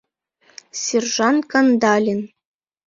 Сержант 0.83 1.41
Кандалин 1.51 2.21